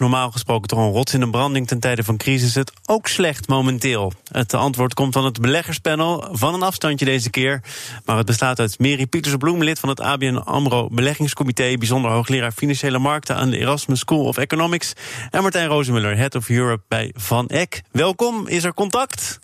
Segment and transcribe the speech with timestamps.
[0.00, 2.54] Normaal gesproken toch een rots in de branding ten tijde van crisis.
[2.54, 4.12] Het ook slecht momenteel.
[4.32, 7.62] Het antwoord komt van het beleggerspanel van een afstandje deze keer.
[8.04, 11.76] Maar het bestaat uit Mary Pietersbloem, lid van het ABN AMRO Beleggingscomité...
[11.76, 14.92] bijzonder hoogleraar Financiële Markten aan de Erasmus School of Economics...
[15.30, 17.82] en Martijn Rozemuller, Head of Europe bij Van Eck.
[17.90, 19.38] Welkom, is er contact?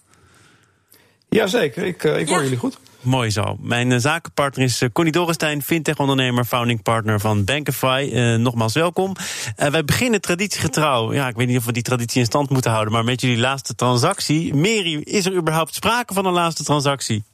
[1.37, 2.79] Jazeker, ik, uh, ik hoor jullie goed.
[3.01, 3.57] Mooi zo.
[3.61, 8.11] Mijn uh, zakenpartner is uh, Connie Dorrestein, fintech-ondernemer, founding partner van Bankify.
[8.13, 9.17] Uh, nogmaals welkom.
[9.57, 11.13] wij beginnen traditiegetrouw.
[11.13, 13.39] Ja, ik weet niet of we die traditie in stand moeten houden, maar met jullie
[13.39, 14.55] laatste transactie.
[14.55, 17.25] Mary, is er überhaupt sprake van een laatste transactie?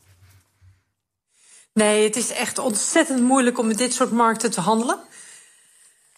[1.72, 4.98] Nee, het is echt ontzettend moeilijk om met dit soort markten te handelen.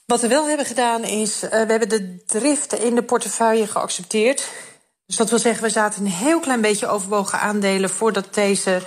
[0.06, 4.48] Wat we wel hebben gedaan is, we hebben de driften in de portefeuille geaccepteerd.
[5.06, 8.83] Dus dat wil zeggen, we zaten een heel klein beetje overwogen aandelen voordat deze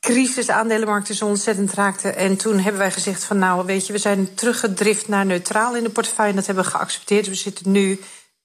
[0.00, 2.08] crisis aandelenmarkten zo ontzettend raakte.
[2.08, 5.82] En toen hebben wij gezegd van nou, weet je, we zijn teruggedrift naar neutraal in
[5.82, 6.30] de portefeuille.
[6.30, 7.26] En dat hebben we geaccepteerd.
[7.26, 8.00] We zitten nu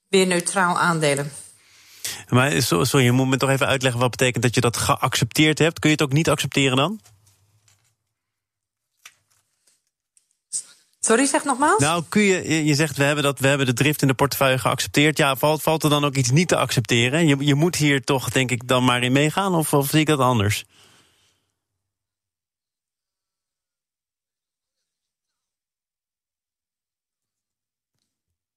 [0.07, 1.31] weer neutraal aandelen.
[2.29, 5.79] Maar sorry, je moet me toch even uitleggen wat betekent dat je dat geaccepteerd hebt.
[5.79, 6.99] Kun je het ook niet accepteren dan?
[11.05, 11.79] Sorry, zeg nogmaals?
[11.79, 14.57] Nou, kun je, je zegt we hebben, dat, we hebben de drift in de portefeuille
[14.57, 15.17] geaccepteerd.
[15.17, 17.27] Ja, valt, valt er dan ook iets niet te accepteren?
[17.27, 19.55] Je, je moet hier toch, denk ik, dan maar in meegaan?
[19.55, 20.65] Of, of zie ik dat anders?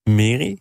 [0.03, 0.59] Mary?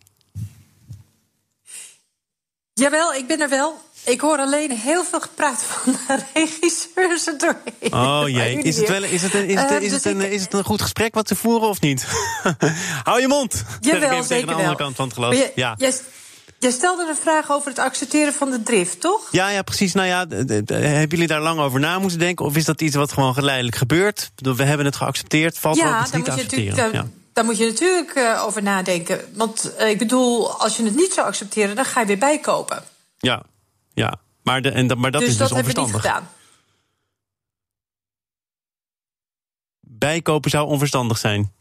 [2.72, 3.80] Jawel, ik ben er wel.
[4.08, 7.92] Ik hoor alleen heel veel gepraat van de regisseurs erdoorheen.
[7.92, 10.20] Oh jee, is het, wel, is, het een, is, het, uh, is, dus het een,
[10.20, 10.30] ik...
[10.30, 12.06] is het een goed gesprek wat ze voeren of niet?
[13.04, 13.64] Hou je mond!
[13.80, 15.34] Jawel, zeker tegen de andere kant van het glas.
[15.34, 15.76] Je, ja.
[16.58, 19.28] Jij stelde een vraag over het accepteren van de drift, toch?
[19.30, 19.92] Ja, ja precies.
[19.92, 22.44] Nou ja, hebben jullie daar lang over na moeten denken?
[22.44, 24.30] Of is dat iets wat gewoon geleidelijk gebeurt?
[24.34, 26.92] We hebben het geaccepteerd, valt ja, iets niet te accepteren?
[26.92, 29.20] Ja, daar moet je natuurlijk uh, over nadenken.
[29.34, 32.84] Want uh, ik bedoel, als je het niet zou accepteren, dan ga je weer bijkopen.
[33.18, 33.42] Ja,
[33.98, 34.20] ja.
[34.42, 36.02] Maar, de, en, maar dat dus is dus dat onverstandig.
[36.02, 36.36] hebben we niet gedaan.
[39.80, 41.52] Bijkopen zou onverstandig zijn.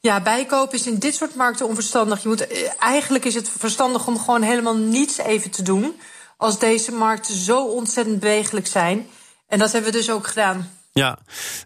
[0.00, 2.22] Ja, bijkopen is in dit soort markten onverstandig.
[2.22, 6.00] Je moet, eigenlijk is het verstandig om gewoon helemaal niets even te doen.
[6.36, 9.06] Als deze markten zo ontzettend bewegelijk zijn.
[9.46, 10.70] En dat hebben we dus ook gedaan.
[10.92, 11.18] Ja,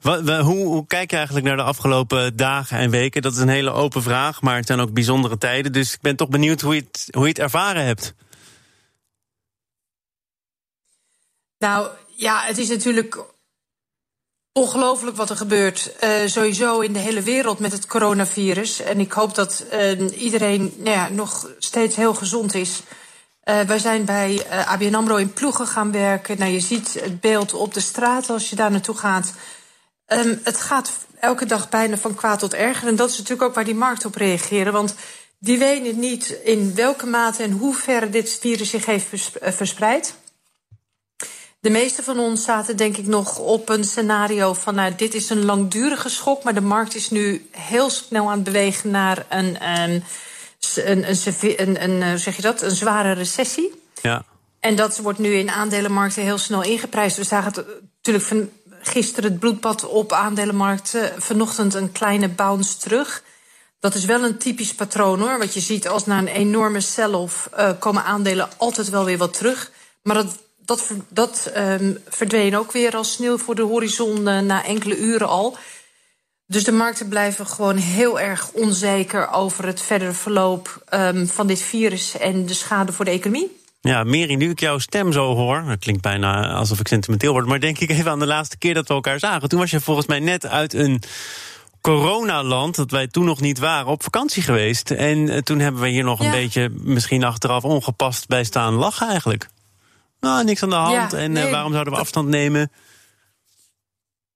[0.02, 3.22] hoe, hoe, kijk je eigenlijk naar de afgelopen dagen en weken?
[3.22, 5.72] Dat is een hele open vraag, maar het zijn ook bijzondere tijden.
[5.72, 8.14] Dus ik ben toch benieuwd hoe je het, hoe je het ervaren hebt.
[11.60, 13.18] Nou ja, het is natuurlijk
[14.52, 15.92] ongelooflijk wat er gebeurt.
[16.04, 18.80] Uh, sowieso in de hele wereld met het coronavirus.
[18.80, 22.80] En ik hoop dat uh, iedereen nou ja, nog steeds heel gezond is.
[23.44, 26.38] Uh, wij zijn bij ABN AMRO in ploegen gaan werken.
[26.38, 29.32] Nou, je ziet het beeld op de straat als je daar naartoe gaat.
[30.06, 32.88] Um, het gaat elke dag bijna van kwaad tot erger.
[32.88, 34.72] En dat is natuurlijk ook waar die markt op reageren.
[34.72, 34.94] Want
[35.38, 39.06] die weten niet in welke mate en hoe ver dit virus zich heeft
[39.40, 40.14] verspreid.
[41.60, 44.74] De meeste van ons zaten denk ik nog op een scenario van...
[44.74, 48.44] nou, dit is een langdurige schok, maar de markt is nu heel snel aan het
[48.44, 48.90] bewegen...
[48.90, 50.04] naar een, een,
[50.74, 53.82] een, een, een, een zeg je dat, een zware recessie.
[54.02, 54.24] Ja.
[54.60, 57.16] En dat wordt nu in aandelenmarkten heel snel ingeprijsd.
[57.16, 57.66] We zagen het
[57.96, 58.50] natuurlijk van
[58.82, 61.22] gisteren het bloedbad op aandelenmarkten.
[61.22, 63.22] Vanochtend een kleine bounce terug.
[63.80, 65.38] Dat is wel een typisch patroon hoor.
[65.38, 69.32] Wat je ziet als na een enorme sell-off uh, komen aandelen altijd wel weer wat
[69.32, 69.70] terug.
[70.02, 70.38] Maar dat
[70.70, 75.28] dat, dat um, verdween ook weer als sneeuw voor de horizon uh, na enkele uren
[75.28, 75.56] al.
[76.46, 81.62] Dus de markten blijven gewoon heel erg onzeker over het verdere verloop um, van dit
[81.62, 83.58] virus en de schade voor de economie.
[83.80, 87.46] Ja, Meri, nu ik jouw stem zo hoor, dat klinkt bijna alsof ik sentimenteel word,
[87.46, 89.48] maar denk ik even aan de laatste keer dat we elkaar zagen.
[89.48, 91.02] Toen was je volgens mij net uit een
[91.80, 94.90] coronaland, dat wij toen nog niet waren, op vakantie geweest.
[94.90, 96.24] En uh, toen hebben we hier nog ja.
[96.24, 99.48] een beetje, misschien achteraf ongepast bij staan lachen eigenlijk.
[100.20, 101.12] Nou, niks aan de hand.
[101.12, 102.06] Ja, en nee, uh, waarom zouden we dat...
[102.08, 102.70] afstand nemen?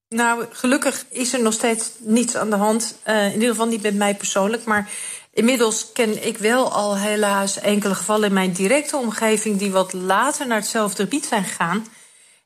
[0.09, 2.99] Nou, gelukkig is er nog steeds niets aan de hand.
[3.09, 4.65] Uh, in ieder geval niet met mij persoonlijk.
[4.65, 4.91] Maar
[5.33, 9.59] inmiddels ken ik wel al helaas enkele gevallen in mijn directe omgeving...
[9.59, 11.87] die wat later naar hetzelfde gebied zijn gegaan.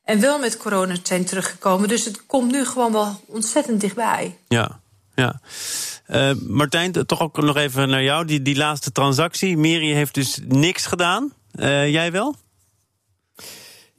[0.03, 1.87] En wel met corona zijn teruggekomen.
[1.87, 4.37] Dus het komt nu gewoon wel ontzettend dichtbij.
[4.47, 4.79] Ja,
[5.15, 5.41] ja.
[6.07, 8.25] Uh, Martijn, toch ook nog even naar jou.
[8.25, 9.57] Die, die laatste transactie.
[9.57, 11.33] Miri heeft dus niks gedaan.
[11.85, 12.35] jij wel?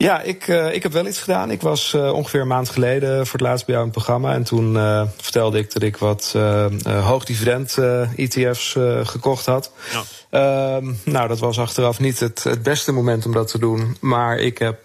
[0.02, 1.50] Ja, ik, uh, ik heb wel iets gedaan.
[1.50, 4.35] Ik was uh, ongeveer een maand geleden voor het laatst bij jou in het programma.
[4.35, 6.37] En toen uh, vertelde ik dat ik wat
[6.85, 7.79] hoogdividend
[8.17, 9.73] ETF's gekocht had.
[9.93, 10.02] Ja.
[10.31, 13.97] Ehm, nou, dat was achteraf niet het, het, beste moment om dat te doen.
[14.00, 14.79] Maar ik heb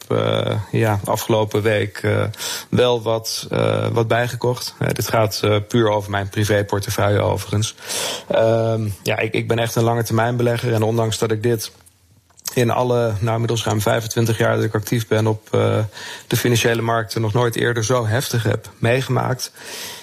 [0.71, 2.07] ja, afgelopen week
[2.69, 3.47] wel wat,
[3.91, 4.75] wat bijgekocht.
[4.93, 7.75] dit gaat puur over mijn privéportefeuille overigens.
[8.27, 10.73] Ehm, ja, ik, ik ben echt een lange termijn belegger.
[10.73, 11.71] En ondanks dat ik dit
[12.55, 15.77] in alle, nou inmiddels ruim 25 jaar dat ik actief ben op uh,
[16.27, 19.51] de financiële markten, nog nooit eerder zo heftig heb meegemaakt.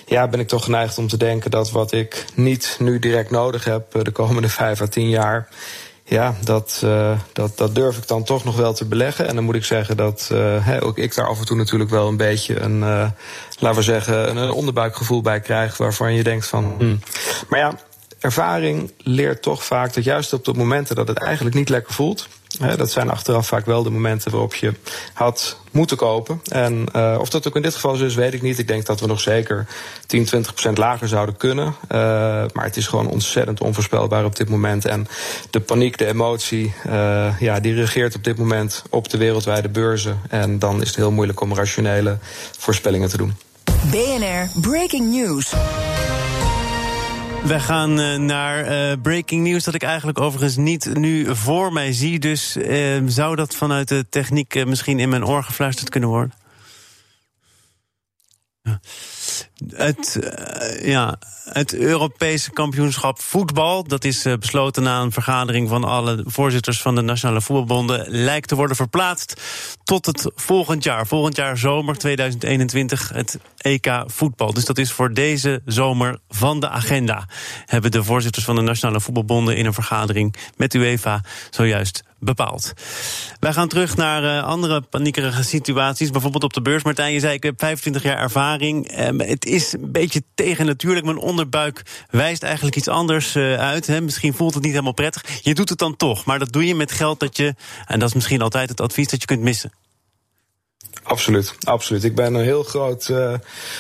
[0.06, 3.64] Ja, ben ik toch geneigd om te denken dat wat ik niet nu direct nodig
[3.64, 5.49] heb uh, de komende 5 à 10 jaar.
[6.04, 9.28] Ja, dat, uh, dat, dat durf ik dan toch nog wel te beleggen.
[9.28, 10.31] En dan moet ik zeggen dat
[10.81, 12.78] ook ik daar af en toe natuurlijk wel een beetje een,
[13.58, 15.76] laten we zeggen, een onderbuikgevoel bij krijg.
[15.76, 16.75] Waarvan je denkt van.
[16.78, 16.99] Hmm.
[17.49, 17.78] Maar ja,
[18.22, 22.28] ervaring leert toch vaak dat juist op de momenten dat het eigenlijk niet lekker voelt.
[22.58, 24.72] Dat zijn achteraf vaak wel de momenten waarop je
[25.12, 26.40] had moeten kopen.
[26.49, 28.58] En uh, of dat ook in dit geval zo is, weet ik niet.
[28.58, 29.66] Ik denk dat we nog zeker
[30.06, 31.66] 10, 20 procent lager zouden kunnen.
[31.66, 31.75] Uh,
[32.52, 34.84] maar het is gewoon ontzettend onvoorspelbaar op dit moment.
[34.84, 35.06] En
[35.50, 40.20] de paniek, de emotie, uh, ja, die regeert op dit moment op de wereldwijde beurzen.
[40.28, 42.19] En dan is het heel moeilijk om rationele
[42.58, 43.37] voorspellingen te doen.
[43.90, 45.52] BNR Breaking News.
[47.46, 51.92] We gaan uh, naar uh, breaking news dat ik eigenlijk overigens niet nu voor mij
[51.92, 52.18] zie.
[52.18, 56.32] Dus uh, zou dat vanuit de techniek misschien in mijn oor gefluisterd kunnen worden?
[58.62, 58.80] Ja.
[59.70, 65.85] Het, uh, ja, het Europese kampioenschap voetbal, dat is uh, besloten na een vergadering van
[65.85, 69.41] alle voorzitters van de nationale voetbalbonden, lijkt te worden verplaatst
[69.85, 71.06] tot het volgend jaar.
[71.06, 74.53] Volgend jaar zomer 2021 het EK voetbal.
[74.53, 77.29] Dus dat is voor deze zomer van de agenda.
[77.67, 81.20] Hebben de voorzitters van de nationale voetbalbonden in een vergadering met UEFA
[81.50, 82.72] zojuist bepaald.
[83.40, 86.10] Wij gaan terug naar uh, andere paniekerige situaties.
[86.10, 86.82] Bijvoorbeeld op de beurs.
[86.82, 89.00] Martijn, je zei ik heb 25 jaar ervaring.
[89.00, 91.06] Um, het is een beetje tegen natuurlijk.
[91.06, 93.86] Mijn onderbuik wijst eigenlijk iets anders uh, uit.
[93.86, 94.00] Hè.
[94.00, 95.24] Misschien voelt het niet helemaal prettig.
[95.42, 96.24] Je doet het dan toch.
[96.24, 97.54] Maar dat doe je met geld dat je,
[97.86, 99.72] en dat is misschien altijd het advies, dat je kunt missen.
[101.02, 102.04] Absoluut, absoluut.
[102.04, 103.32] Ik ben een heel groot uh,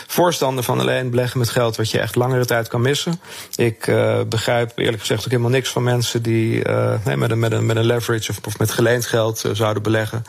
[0.06, 3.20] voorstander van alleen beleggen met geld wat je echt langere tijd kan missen.
[3.56, 6.62] Ik uh, begrijp eerlijk gezegd ook helemaal niks van mensen die
[7.04, 10.24] nee, met, een, met, een, met een leverage of, met geleend geld zouden beleggen.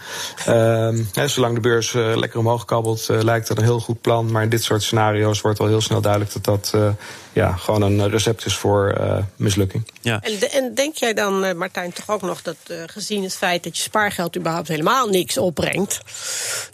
[0.45, 4.31] Ehm, zolang de beurs lekker omhoog kabbelt, lijkt dat een heel goed plan.
[4.31, 6.95] Maar in dit soort scenario's wordt al heel snel duidelijk dat dat
[7.33, 8.97] ja, gewoon een recept is voor
[9.35, 9.91] mislukking.
[10.01, 10.21] Ja.
[10.21, 13.83] En, en denk jij dan, Martijn, toch ook nog dat gezien het feit dat je
[13.83, 15.99] spaargeld überhaupt helemaal niks opbrengt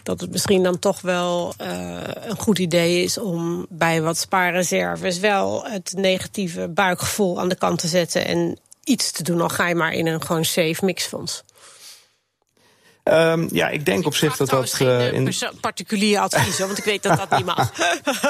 [0.02, 5.18] dat het misschien dan toch wel uh, een goed idee is om bij wat spaarreserves
[5.18, 9.40] wel het negatieve buikgevoel aan de kant te zetten en iets te doen.
[9.40, 11.42] Al ga je maar in een gewoon safe mixfonds.
[13.04, 14.78] Um, ja, ik denk op zich dat dat.
[14.82, 17.72] Uh, in particulier advies, want ik weet dat dat niet mag.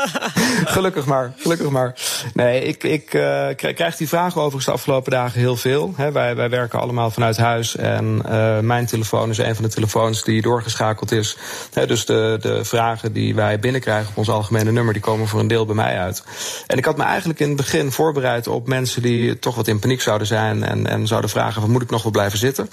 [0.75, 1.94] gelukkig maar, gelukkig maar.
[2.34, 5.94] Nee, ik, ik uh, krijg die vragen overigens de afgelopen dagen heel veel.
[5.96, 9.70] He, wij, wij werken allemaal vanuit huis en uh, mijn telefoon is een van de
[9.70, 11.37] telefoons die doorgeschakeld is.
[11.73, 15.40] He, dus de, de vragen die wij binnenkrijgen op ons algemene nummer, die komen voor
[15.40, 16.25] een deel bij mij uit.
[16.66, 19.78] En ik had me eigenlijk in het begin voorbereid op mensen die toch wat in
[19.78, 22.70] paniek zouden zijn en, en zouden vragen: van, moet ik nog wel blijven zitten?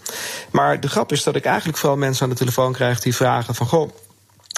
[0.51, 3.55] Maar de grap is dat ik eigenlijk vooral mensen aan de telefoon krijg die vragen
[3.55, 3.89] van goh.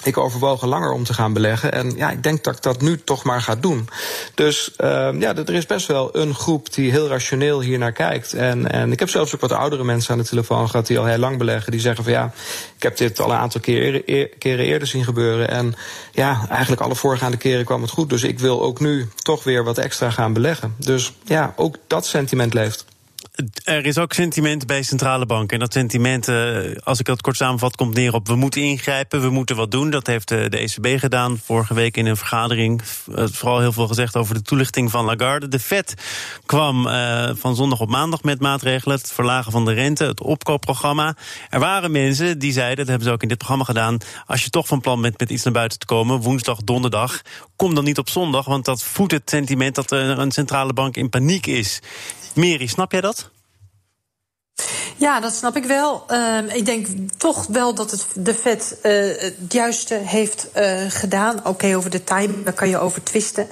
[0.03, 1.71] Ik overwoog langer om te gaan beleggen.
[1.71, 3.89] En ja, ik denk dat ik dat nu toch maar ga doen.
[4.35, 4.87] Dus uh,
[5.19, 8.33] ja, er is best wel een groep die heel rationeel hier naar kijkt.
[8.33, 11.05] En, en ik heb zelfs ook wat oudere mensen aan de telefoon gehad die al
[11.05, 11.71] heel lang beleggen.
[11.71, 12.33] Die zeggen van ja,
[12.75, 15.49] ik heb dit al een aantal keren, keren eerder zien gebeuren.
[15.49, 15.75] En
[16.11, 18.09] ja, eigenlijk alle voorgaande keren kwam het goed.
[18.09, 20.75] Dus ik wil ook nu toch weer wat extra gaan beleggen.
[20.77, 22.85] Dus ja, ook dat sentiment leeft.
[23.63, 25.53] Er is ook sentiment bij centrale banken.
[25.53, 29.21] En dat sentiment, eh, als ik dat kort samenvat, komt neer op we moeten ingrijpen,
[29.21, 29.89] we moeten wat doen.
[29.89, 32.81] Dat heeft de ECB gedaan vorige week in een vergadering.
[33.15, 35.47] Eh, vooral heel veel gezegd over de toelichting van Lagarde.
[35.47, 35.93] De Fed
[36.45, 36.87] kwam
[37.37, 38.97] van zondag op maandag met maatregelen.
[38.97, 41.15] Het verlagen van de rente, het opkoopprogramma.
[41.49, 43.97] Er waren mensen die zeiden, dat hebben ze ook in dit programma gedaan.
[44.25, 47.21] Als je toch van plan bent met iets naar buiten te komen, woensdag, donderdag,
[47.55, 48.45] kom dan niet op zondag.
[48.45, 51.79] Want dat voedt het sentiment dat er een centrale bank in paniek is.
[52.35, 53.28] Meri, snap jij dat?
[54.97, 56.05] Ja, dat snap ik wel.
[56.11, 56.87] Uh, ik denk
[57.17, 61.45] toch wel dat het de Fed uh, het juiste heeft uh, gedaan.
[61.45, 63.47] Oké, over de time, daar kan je over twisten.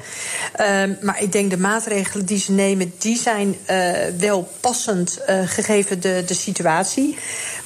[0.53, 5.99] Ehm, maar ik denk de maatregelen die ze nemen, die zijn eh, wel passend gegeven
[5.99, 7.17] de, de situatie.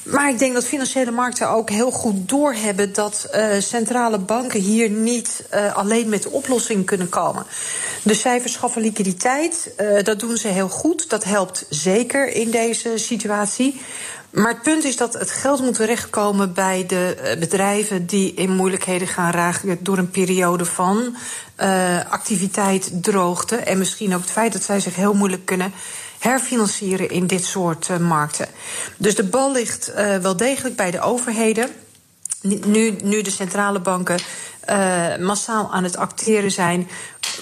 [0.04, 4.90] Maar ik denk dat financiële markten ook heel goed doorhebben dat uh, centrale banken hier
[4.90, 7.46] niet uh, alleen met de oplossing kunnen komen.
[8.04, 11.10] De cijfers schaffen liquiditeit, uh, dat doen ze heel goed.
[11.10, 13.82] Dat helpt zeker in deze situatie.
[14.30, 18.56] Maar het punt is dat het geld moet terechtkomen bij de eh, bedrijven die in
[18.56, 21.16] moeilijkheden gaan raken door een periode van
[22.10, 25.74] activiteit, droogte en misschien ook het feit dat zij zich heel moeilijk kunnen
[26.22, 28.48] herfinancieren in dit soort uh, markten.
[28.98, 31.70] Dus de bal ligt uh, wel degelijk bij de overheden.
[32.42, 34.20] Nu, nu de centrale banken
[34.70, 36.90] uh, massaal aan het acteren zijn,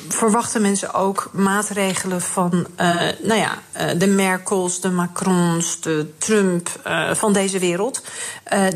[0.07, 6.69] verwachten mensen ook maatregelen van uh, nou ja, uh, de Merkels, de Macrons, de Trump
[7.13, 8.01] van deze wereld.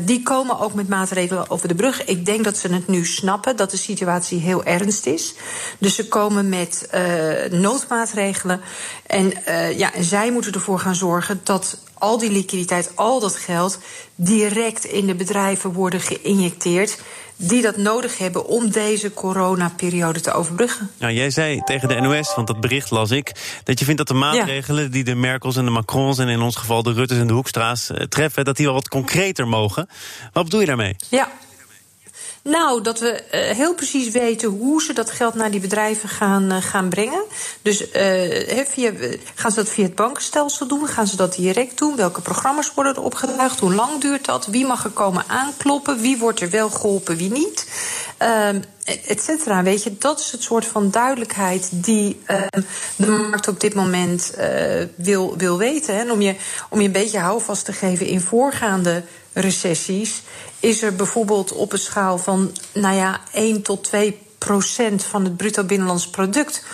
[0.00, 2.04] die komen ook met maatregelen over de brug.
[2.04, 5.34] Ik denk dat ze het nu snappen dat de situatie heel ernst is.
[5.78, 6.88] Dus ze komen met
[7.50, 8.60] noodmaatregelen.
[9.06, 9.32] En
[9.76, 13.78] ja, zij moeten ervoor gaan zorgen dat al die liquiditeit, al dat geld
[14.14, 16.98] direct in de bedrijven worden geïnjecteerd
[17.36, 20.90] die dat nodig hebben om deze coronaperiode te overbruggen.
[20.98, 23.32] Nou, jij zei tegen de NOS, want dat bericht las ik,
[23.64, 24.88] dat je vindt dat de maatregelen ja.
[24.88, 27.90] die de Merkels en de Macrons en in ons geval de Ruttes en de Hoekstra's
[28.08, 29.88] treffen, dat die wel wat concreter mogen.
[30.32, 30.96] Wat bedoel je daarmee?
[31.08, 31.28] Ja.
[32.44, 36.52] Nou, dat we uh, heel precies weten hoe ze dat geld naar die bedrijven gaan,
[36.52, 37.22] uh, gaan brengen.
[37.62, 38.92] Dus uh, via,
[39.34, 40.86] gaan ze dat via het bankenstelsel doen?
[40.86, 41.96] Gaan ze dat direct doen?
[41.96, 43.58] Welke programma's worden er opgedragen?
[43.60, 44.46] Hoe lang duurt dat?
[44.46, 46.00] Wie mag er komen aankloppen?
[46.00, 47.66] Wie wordt er wel geholpen, wie niet?
[49.06, 49.62] et cetera.
[49.62, 52.22] Weet je, dat is het soort van duidelijkheid die
[52.96, 54.34] de markt op dit moment
[54.94, 55.94] wil, wil weten.
[55.94, 56.34] En om je,
[56.70, 59.02] om je een beetje houvast te geven in voorgaande
[59.34, 60.22] recessies
[60.60, 65.36] is er bijvoorbeeld op een schaal van nou ja, 1 tot 2 procent van het
[65.36, 66.64] bruto binnenlands product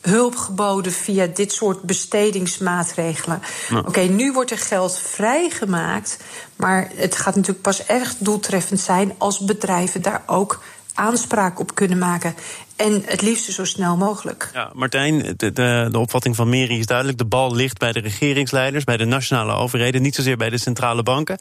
[0.00, 3.42] hulp geboden via dit soort bestedingsmaatregelen.
[3.68, 3.80] Nou.
[3.80, 6.16] Oké, okay, nu wordt er geld vrijgemaakt,
[6.56, 10.62] maar het gaat natuurlijk pas echt doeltreffend zijn als bedrijven daar ook
[10.94, 12.34] aanspraak op kunnen maken.
[12.76, 14.50] En het liefst zo snel mogelijk.
[14.52, 17.18] Ja, Martijn, de, de, de, opvatting van Meri is duidelijk.
[17.18, 21.02] De bal ligt bij de regeringsleiders, bij de nationale overheden, niet zozeer bij de centrale
[21.02, 21.38] banken.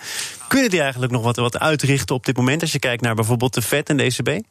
[0.47, 3.53] Kunnen die eigenlijk nog wat, wat uitrichten op dit moment als je kijkt naar bijvoorbeeld
[3.53, 4.41] de FED en de ECB?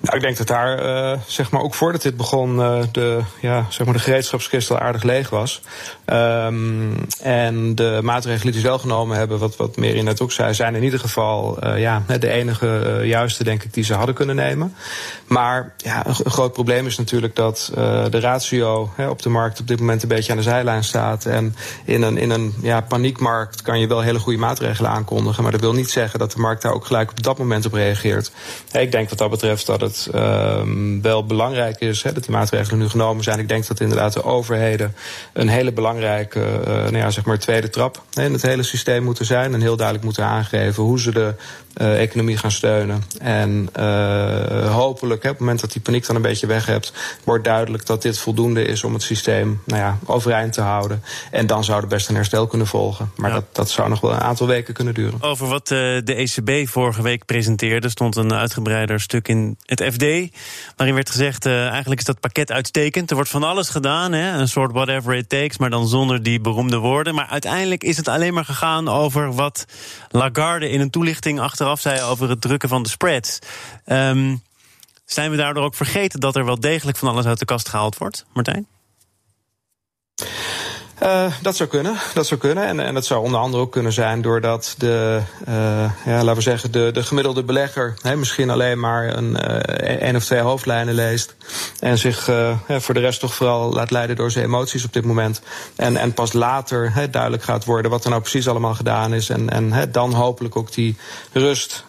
[0.00, 3.66] Nou, ik denk dat daar, uh, zeg maar, ook voordat dit begon, uh, de, ja,
[3.68, 5.62] zeg maar de gereedschapskist al aardig leeg was.
[6.06, 10.54] Um, en de maatregelen die ze wel genomen hebben, wat, wat Meri net ook zei,
[10.54, 14.36] zijn in ieder geval uh, ja, de enige juiste, denk ik, die ze hadden kunnen
[14.36, 14.74] nemen.
[15.26, 17.70] Maar ja, een, een groot probleem is natuurlijk dat
[18.10, 21.24] de ratio hè, op de markt op dit moment een beetje aan de zijlijn staat.
[21.24, 25.42] En in een, in een ja, paniekmarkt kan je wel hele goede maatregelen aankondigen.
[25.42, 27.72] Maar dat wil niet zeggen dat de markt daar ook gelijk op dat moment op
[27.72, 28.30] reageert.
[28.72, 30.62] Ik denk wat dat betreft dat het het uh,
[31.02, 33.38] wel belangrijk is hè, dat die maatregelen nu genomen zijn.
[33.38, 34.94] Ik denk dat inderdaad de overheden
[35.32, 39.24] een hele belangrijke uh, nou ja, zeg maar tweede trap in het hele systeem moeten
[39.24, 39.54] zijn.
[39.54, 41.34] En heel duidelijk moeten aangeven hoe ze de
[41.80, 43.02] uh, economie gaan steunen.
[43.18, 46.92] En uh, hopelijk, hè, op het moment dat die paniek dan een beetje weg hebt,
[47.24, 51.02] wordt duidelijk dat dit voldoende is om het systeem nou ja, overeind te houden.
[51.30, 53.10] En dan zou er best een herstel kunnen volgen.
[53.16, 53.36] Maar ja.
[53.36, 55.22] dat, dat zou nog wel een aantal weken kunnen duren.
[55.22, 60.04] Over wat uh, de ECB vorige week presenteerde, stond een uitgebreider stuk in het FD.
[60.76, 63.10] Waarin werd gezegd: uh, eigenlijk is dat pakket uitstekend.
[63.10, 66.40] Er wordt van alles gedaan, hè, een soort whatever it takes, maar dan zonder die
[66.40, 67.14] beroemde woorden.
[67.14, 69.64] Maar uiteindelijk is het alleen maar gegaan over wat
[70.10, 73.38] Lagarde in een toelichting achter achteraf zei over het drukken van de spreads.
[73.86, 74.42] Um,
[75.04, 77.98] zijn we daardoor ook vergeten dat er wel degelijk van alles uit de kast gehaald
[77.98, 78.66] wordt, Martijn?
[81.02, 81.96] Uh, dat zou kunnen.
[82.14, 82.66] Dat zou kunnen.
[82.66, 85.54] En, en dat zou onder andere ook kunnen zijn doordat de, uh,
[86.04, 89.36] ja, laten we zeggen, de, de gemiddelde belegger misschien alleen maar een,
[90.02, 91.36] uh, of twee hoofdlijnen leest.
[91.80, 92.30] En zich
[92.68, 95.40] voor de rest toch vooral laat leiden door zijn emoties op dit moment.
[95.76, 99.30] En, en pas later duidelijk gaat worden wat er nou precies allemaal gedaan is.
[99.30, 100.96] En, en dan hopelijk ook die
[101.32, 101.84] rust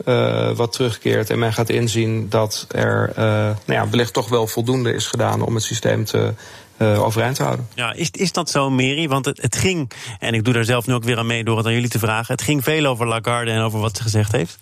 [0.56, 1.30] wat terugkeert.
[1.30, 5.56] En men gaat inzien dat er nou ja, wellicht toch wel voldoende is gedaan om
[5.56, 6.34] het systeem te
[6.80, 7.68] uh, overeind te houden.
[7.76, 9.08] Ja, is, is dat zo, Meri?
[9.08, 11.58] Want het, het ging, en ik doe daar zelf nu ook weer aan mee door
[11.58, 12.34] het aan jullie te vragen.
[12.34, 14.60] Het ging veel over Lagarde en over wat ze gezegd heeft.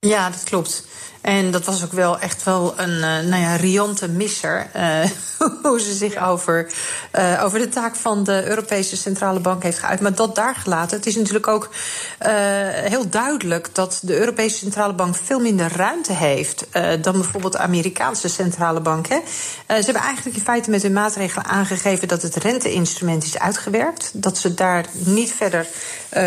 [0.00, 0.84] Ja, dat klopt.
[1.20, 4.70] En dat was ook wel echt wel een uh, nou ja, riante misser.
[4.76, 5.04] Uh,
[5.62, 6.72] hoe ze zich over,
[7.18, 10.00] uh, over de taak van de Europese Centrale Bank heeft geuit.
[10.00, 10.96] Maar dat daar gelaten.
[10.96, 11.70] Het is natuurlijk ook
[12.88, 16.66] heel duidelijk dat de Europese Centrale Bank veel minder ruimte heeft
[17.00, 19.06] dan bijvoorbeeld de Amerikaanse Centrale Bank.
[19.06, 19.20] Hè.
[19.66, 24.10] ze hebben eigenlijk in feite met hun maatregelen aangegeven dat het renteinstrument is uitgewerkt.
[24.14, 25.66] Dat ze daar niet verder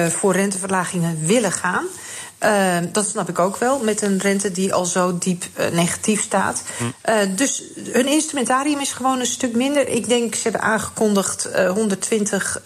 [0.09, 1.85] voor renteverlagingen willen gaan.
[2.43, 6.21] Uh, dat snap ik ook wel, met een rente die al zo diep uh, negatief
[6.21, 6.63] staat.
[6.77, 6.83] Hm.
[7.09, 9.87] Uh, dus hun instrumentarium is gewoon een stuk minder.
[9.87, 12.61] Ik denk, ze hebben aangekondigd 120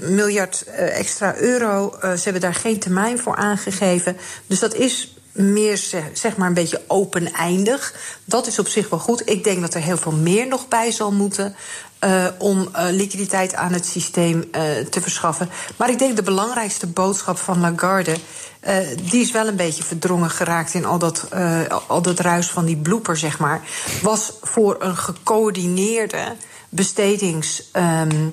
[0.00, 1.96] miljard extra euro.
[2.00, 4.16] ze hebben daar geen termijn voor aangegeven.
[4.46, 5.76] Dus dat is meer
[6.12, 7.94] zeg maar een beetje open-eindig.
[8.24, 9.30] Dat is op zich wel goed.
[9.30, 11.56] Ik denk dat er heel veel meer nog bij zal moeten.
[12.04, 15.50] Uh, om uh, liquiditeit aan het systeem uh, te verschaffen.
[15.76, 18.16] Maar ik denk de belangrijkste boodschap van Lagarde.
[19.10, 21.28] die is wel een beetje verdrongen geraakt in al dat,
[21.86, 23.62] al dat ruis van die blooper, zeg maar.
[24.02, 26.36] Was voor een gecoördineerde
[26.68, 27.70] bestedings.
[27.72, 28.28] Um,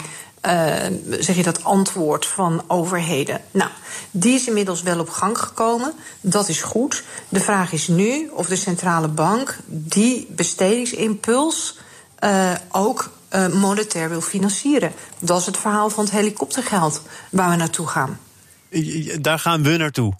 [1.20, 3.42] zeg je dat antwoord van overheden.
[3.52, 3.70] Nou,
[4.12, 5.94] die is inmiddels wel op gang gekomen.
[6.22, 7.04] Dat is goed.
[7.30, 11.78] De vraag is nu of de centrale bank die bestedingsimpuls
[12.24, 14.92] uh, ook uh, monetair wil financieren.
[15.20, 18.20] Dat is het verhaal van het helikoptergeld waar we naartoe gaan.
[19.22, 20.14] Daar gaan we naartoe.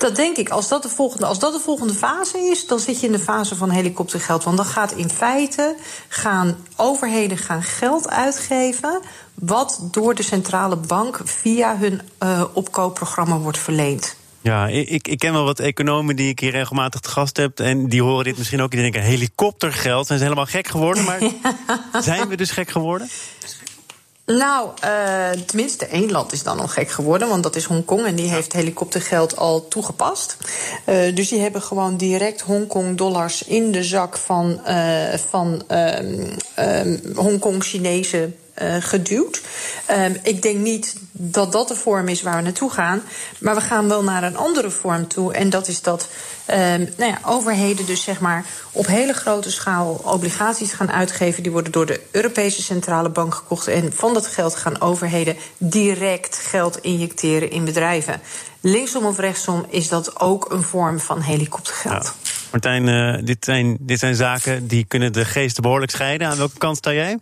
[0.00, 0.48] Dat denk ik.
[0.48, 3.18] Als dat, de volgende, als dat de volgende fase is, dan zit je in de
[3.18, 4.44] fase van helikoptergeld.
[4.44, 5.76] Want dan gaat in feite
[6.08, 9.00] gaan overheden gaan geld uitgeven.
[9.34, 14.16] wat door de centrale bank via hun uh, opkoopprogramma wordt verleend.
[14.40, 17.60] Ja, ik, ik ken wel wat economen die ik hier regelmatig te gast heb.
[17.60, 18.70] En die horen dit misschien ook.
[18.70, 20.06] Die denken: helikoptergeld.
[20.06, 21.04] Zijn ze helemaal gek geworden?
[21.04, 21.20] Maar
[22.02, 23.08] zijn we dus gek geworden?
[24.36, 28.06] Nou, uh, tenminste, één land is dan al gek geworden, want dat is Hongkong.
[28.06, 30.36] En die heeft helikoptergeld al toegepast.
[30.86, 35.62] Uh, dus die hebben gewoon direct Hongkong-dollars in de zak van, uh, van
[37.14, 38.30] Hongkong-Chinese
[38.62, 39.42] uh, geduwd.
[39.90, 43.02] Uh, ik denk niet dat dat de vorm is waar we naartoe gaan.
[43.38, 45.32] Maar we gaan wel naar een andere vorm toe.
[45.32, 46.08] En dat is dat
[46.50, 51.42] uh, nou ja, overheden dus zeg maar op hele grote schaal obligaties gaan uitgeven.
[51.42, 53.68] Die worden door de Europese Centrale Bank gekocht.
[53.68, 58.20] En van dat geld gaan overheden direct geld injecteren in bedrijven.
[58.60, 62.14] Linksom of rechtsom is dat ook een vorm van helikoptergeld.
[62.50, 66.28] Martijn, uh, dit, zijn, dit zijn zaken die kunnen de geesten behoorlijk scheiden.
[66.28, 67.18] Aan welke kant sta jij?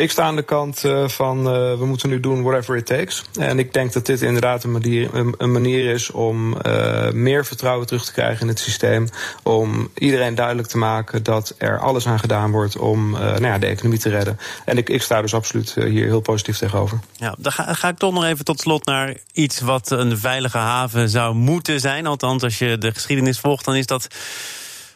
[0.00, 3.24] Ik sta aan de kant uh, van uh, we moeten nu doen whatever it takes.
[3.38, 7.86] En ik denk dat dit inderdaad een manier, een, manier is om uh, meer vertrouwen
[7.86, 9.08] terug te krijgen in het systeem.
[9.42, 13.66] Om iedereen duidelijk te maken dat er alles aan gedaan wordt om nou ja, de
[13.66, 14.38] economie te redden.
[14.64, 16.98] En ik, ik sta dus absoluut hier heel positief tegenover.
[17.16, 21.08] Ja, dan ga, ik toch nog even tot slot naar iets wat een veilige haven
[21.08, 22.06] zou moeten zijn.
[22.06, 24.08] Althans, als je de geschiedenis volgt, dan is dat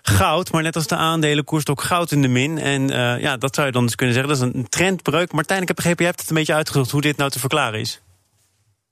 [0.03, 0.53] goud.
[0.53, 2.59] Maar net als de aandelen koerst ook goud in de min.
[2.59, 4.33] En uh, ja, dat zou je dan dus kunnen zeggen.
[4.33, 5.33] Dat is een trendbreuk.
[5.33, 7.81] Martijn, ik heb begrepen, je hebt het een beetje uitgezocht hoe dit nou te verklaren
[7.81, 8.01] is.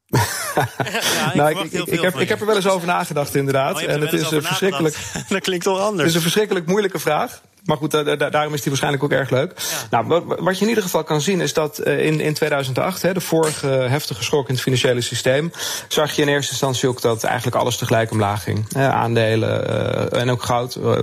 [0.54, 3.76] ja, ik, nou, ik, ik, ik, heb, ik heb er wel eens over nagedacht, inderdaad.
[3.76, 4.96] Oh, en het is een verschrikkelijk.
[5.28, 5.98] dat klinkt toch anders.
[5.98, 7.40] Het is een verschrikkelijk moeilijke vraag.
[7.68, 9.52] Maar goed, daarom is die waarschijnlijk ook erg leuk.
[9.90, 10.02] Ja.
[10.02, 13.12] Nou, wat je in ieder geval kan zien is dat uh, in, in 2008, hè,
[13.12, 15.52] de vorige heftige schok in het financiële systeem,
[15.88, 18.66] zag je in eerste instantie ook dat eigenlijk alles tegelijk omlaag ging.
[18.72, 20.76] Hè, aandelen uh, en ook goud.
[20.76, 20.96] Uh,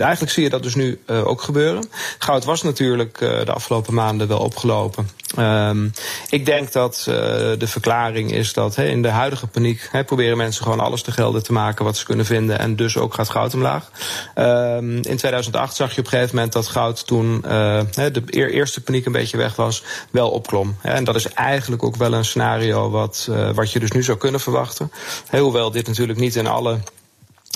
[0.00, 1.88] eigenlijk zie je dat dus nu ook gebeuren.
[2.18, 5.08] Goud was natuurlijk de afgelopen maanden wel opgelopen.
[5.38, 5.92] Um,
[6.30, 11.02] ik denk dat de verklaring is dat in de huidige paniek proberen mensen gewoon alles
[11.02, 12.58] te gelden te maken wat ze kunnen vinden.
[12.58, 13.90] En dus ook gaat goud omlaag.
[14.34, 18.80] Um, in 2008 zag je op een gegeven moment dat goud toen uh, de eerste
[18.80, 20.76] paniek een beetje weg was, wel opklom.
[20.80, 24.18] En dat is eigenlijk ook wel een scenario wat, uh, wat je dus nu zou
[24.18, 24.92] kunnen verwachten.
[25.30, 26.78] Hoewel dit natuurlijk niet in alle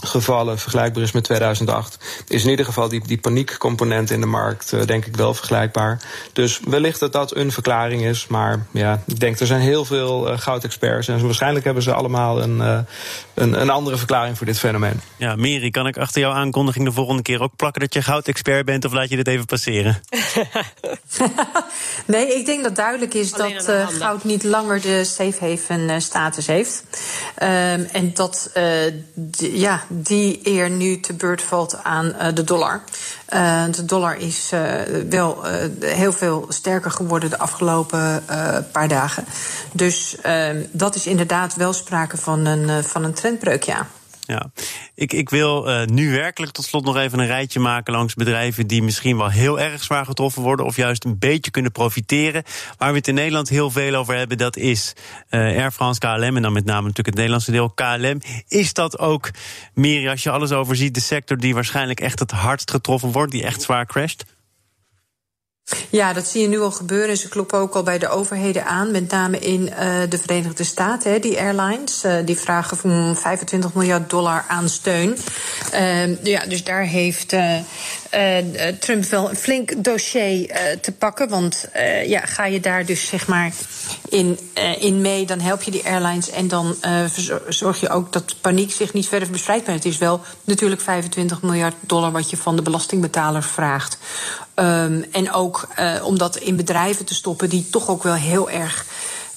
[0.04, 4.72] gevallen vergelijkbaar is met 2008, is in ieder geval die, die paniekcomponent in de markt
[4.72, 6.00] uh, denk ik wel vergelijkbaar.
[6.32, 10.32] Dus wellicht dat dat een verklaring is, maar ja, ik denk er zijn heel veel
[10.32, 12.78] uh, goudexperts en waarschijnlijk hebben ze allemaal een, uh,
[13.34, 15.00] een, een, andere verklaring voor dit fenomeen.
[15.16, 18.64] Ja, Miri, kan ik achter jouw aankondiging de volgende keer ook plakken dat je goudexpert
[18.64, 20.00] bent of laat je dit even passeren?
[22.06, 26.46] nee, ik denk dat duidelijk is Alleen dat goud niet langer de safe haven status
[26.46, 26.84] heeft.
[27.42, 27.48] Um,
[27.92, 28.50] en dat
[29.38, 32.82] ja, die eer nu te beurt valt aan uh, de dollar.
[33.34, 35.44] Uh, de dollar is uh, wel
[35.80, 38.24] heel veel sterker geworden de afgelopen
[38.72, 39.24] paar dagen.
[39.72, 40.16] Dus
[40.70, 43.86] dat is inderdaad wel sprake van een, van een trendbreuk, ja.
[44.26, 44.50] Ja,
[44.94, 48.66] ik, ik wil uh, nu werkelijk tot slot nog even een rijtje maken langs bedrijven
[48.66, 52.42] die misschien wel heel erg zwaar getroffen worden of juist een beetje kunnen profiteren.
[52.78, 54.92] Waar we het in Nederland heel veel over hebben, dat is
[55.30, 58.20] uh, Air France KLM en dan met name natuurlijk het Nederlandse deel KLM.
[58.48, 59.30] Is dat ook,
[59.74, 63.44] Miri, als je alles overziet, de sector die waarschijnlijk echt het hardst getroffen wordt, die
[63.44, 64.24] echt zwaar crasht?
[65.90, 67.16] Ja, dat zie je nu al gebeuren.
[67.16, 71.10] Ze kloppen ook al bij de overheden aan, met name in uh, de Verenigde Staten.
[71.10, 75.16] Hè, die airlines uh, die vragen voor 25 miljard dollar aan steun.
[75.74, 77.56] Uh, ja, dus daar heeft uh,
[78.80, 81.28] Trump wel een flink dossier te pakken.
[81.28, 81.68] Want
[82.06, 83.52] ja, ga je daar dus zeg maar
[84.08, 84.38] in,
[84.78, 86.76] in mee, dan help je die airlines en dan
[87.48, 89.66] zorg je ook dat paniek zich niet verder verspreidt.
[89.66, 93.98] Maar het is wel natuurlijk 25 miljard dollar wat je van de belastingbetalers vraagt.
[94.58, 98.50] Um, en ook uh, om dat in bedrijven te stoppen die toch ook wel heel
[98.50, 98.86] erg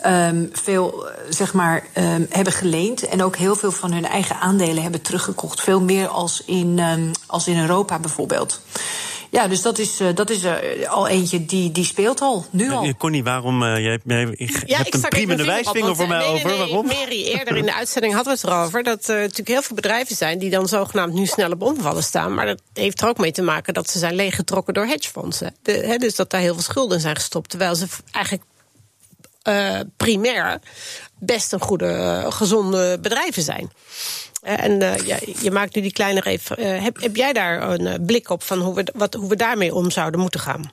[0.02, 3.08] ehm, veel zeg maar, ehm, hebben geleend.
[3.08, 5.62] En ook heel veel van hun eigen aandelen hebben teruggekocht.
[5.62, 6.82] Veel meer als in,
[7.26, 8.62] als in Europa bijvoorbeeld.
[9.32, 12.72] Ja, dus dat is, uh, dat is uh, al eentje die, die speelt al, nu
[12.72, 12.94] al.
[12.98, 13.64] Connie, waarom?
[13.64, 16.50] Uh, jij, jij ja, hebt een priemende wijsvinger voor mij nee, over.
[16.50, 16.86] Nee, waarom?
[16.86, 18.84] Mary, eerder in de uitzending hadden we het erover...
[18.84, 20.40] dat er natuurlijk heel veel bedrijven zijn...
[20.40, 22.34] die dan zogenaamd nu snel op omvallen staan.
[22.34, 25.56] Maar dat heeft er ook mee te maken dat ze zijn leeggetrokken door hedgefondsen.
[25.62, 27.50] De, he, dus dat daar heel veel schulden zijn gestopt.
[27.50, 28.46] Terwijl ze eigenlijk
[29.98, 30.60] primair
[31.20, 33.72] best een goede, gezonde bedrijven zijn.
[34.42, 36.50] En uh, ja, je maakt nu die kleine reef.
[36.50, 39.74] Uh, heb, heb jij daar een blik op van hoe we, wat, hoe we daarmee
[39.74, 40.72] om zouden moeten gaan?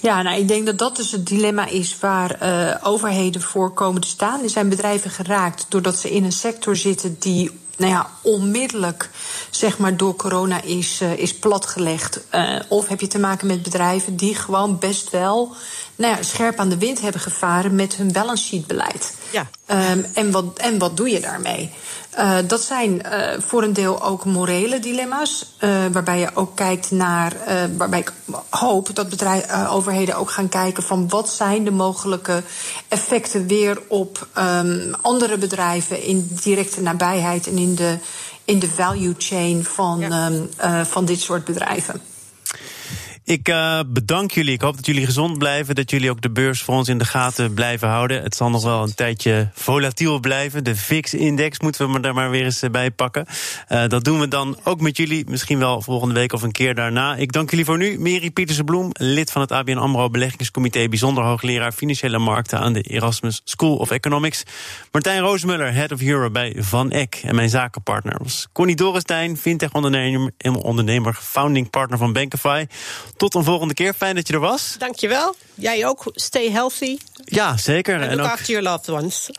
[0.00, 2.38] Ja, nou, ik denk dat dat dus het dilemma is waar
[2.82, 4.42] overheden voor komen te staan.
[4.42, 9.10] Er zijn bedrijven geraakt doordat ze in een sector zitten die nou ja, onmiddellijk
[9.50, 12.20] zeg maar, door corona is, is platgelegd.
[12.68, 15.54] Of heb je te maken met bedrijven die gewoon best wel
[15.96, 19.14] nou ja, scherp aan de wind hebben gevaren met hun balance sheet beleid.
[19.30, 19.46] Ja.
[19.90, 21.70] Um, en, wat, en wat doe je daarmee?
[22.18, 25.54] Uh, dat zijn uh, voor een deel ook morele dilemma's.
[25.60, 27.32] Uh, waarbij je ook kijkt naar.
[27.76, 28.12] waarbij ik
[28.50, 32.42] hoop dat bedrijf, overheden ook gaan kijken van wat zijn de mogelijke
[32.88, 37.98] effecten weer op um, andere bedrijven in directe nabijheid en in de,
[38.44, 40.26] in de value chain van, ja.
[40.26, 40.50] um,
[40.86, 42.00] van dit soort bedrijven.
[43.26, 44.52] Ik uh, bedank jullie.
[44.52, 45.74] Ik hoop dat jullie gezond blijven.
[45.74, 48.22] Dat jullie ook de beurs voor ons in de gaten blijven houden.
[48.22, 50.64] Het zal nog wel een tijdje volatiel blijven.
[50.64, 53.26] De VIX-index moeten we er maar weer eens bij pakken.
[53.68, 55.24] Uh, dat doen we dan ook met jullie.
[55.28, 57.16] Misschien wel volgende week of een keer daarna.
[57.16, 57.98] Ik dank jullie voor nu.
[57.98, 60.88] Mary Pietersen-Bloem, lid van het ABN AMRO Beleggingscomité...
[60.88, 64.42] bijzonder hoogleraar Financiële Markten aan de Erasmus School of Economics.
[64.92, 67.20] Martijn Roosmuller, Head of Europe bij Van Eck.
[67.22, 70.32] En mijn zakenpartner was Connie Dorrestein, fintech-ondernemer...
[70.62, 72.66] ondernemer, founding partner van Bankify...
[73.16, 73.94] Tot een volgende keer.
[73.94, 74.74] Fijn dat je er was.
[74.78, 75.34] Dankjewel.
[75.54, 76.10] Jij ook.
[76.12, 76.98] Stay healthy.
[77.24, 78.00] Ja, zeker.
[78.00, 79.30] En, en ook after your loved ones.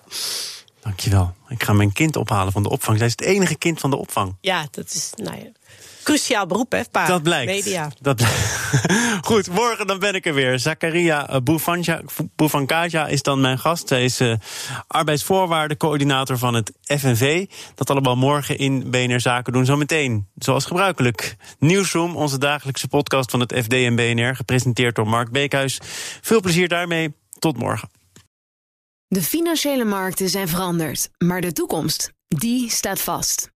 [0.80, 1.36] Dankjewel.
[1.48, 2.98] Ik ga mijn kind ophalen van de opvang.
[2.98, 4.36] Zij is het enige kind van de opvang.
[4.42, 5.12] Ja, dat is...
[5.16, 5.50] Nou ja.
[6.08, 7.06] Cruciaal beroep, hè, pa?
[7.06, 7.52] Dat blijkt.
[7.52, 7.92] Media.
[8.02, 8.24] Dat
[9.30, 10.60] Goed, morgen dan ben ik er weer.
[10.60, 11.42] Zakaria
[12.36, 13.88] Boufankaja is dan mijn gast.
[13.88, 14.34] Zij is uh,
[14.88, 17.46] arbeidsvoorwaardencoördinator van het FNV.
[17.76, 19.66] Dat allemaal morgen in BNR Zaken doen.
[19.66, 21.36] Zometeen, zoals gebruikelijk.
[21.60, 24.36] Nieuwsroom, onze dagelijkse podcast van het FD en BNR.
[24.36, 25.80] Gepresenteerd door Mark Beekhuis.
[26.22, 27.16] Veel plezier daarmee.
[27.40, 27.90] Tot morgen.
[29.08, 31.10] De financiële markten zijn veranderd.
[31.18, 33.56] Maar de toekomst, die staat vast.